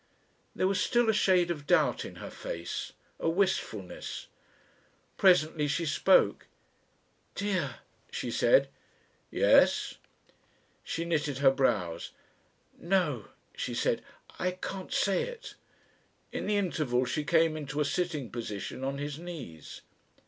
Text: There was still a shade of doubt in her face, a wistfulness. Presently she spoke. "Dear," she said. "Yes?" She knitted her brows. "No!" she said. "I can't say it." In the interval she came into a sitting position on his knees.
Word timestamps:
There 0.55 0.67
was 0.67 0.81
still 0.81 1.11
a 1.11 1.13
shade 1.13 1.51
of 1.51 1.67
doubt 1.67 2.05
in 2.05 2.15
her 2.15 2.31
face, 2.31 2.93
a 3.19 3.29
wistfulness. 3.29 4.29
Presently 5.15 5.67
she 5.67 5.85
spoke. 5.85 6.47
"Dear," 7.35 7.75
she 8.09 8.31
said. 8.31 8.67
"Yes?" 9.29 9.99
She 10.83 11.05
knitted 11.05 11.37
her 11.37 11.51
brows. 11.51 12.13
"No!" 12.79 13.27
she 13.55 13.75
said. 13.75 14.01
"I 14.39 14.53
can't 14.53 14.91
say 14.91 15.21
it." 15.21 15.53
In 16.31 16.47
the 16.47 16.57
interval 16.57 17.05
she 17.05 17.23
came 17.23 17.55
into 17.55 17.79
a 17.79 17.85
sitting 17.85 18.31
position 18.31 18.83
on 18.83 18.97
his 18.97 19.19
knees. 19.19 19.81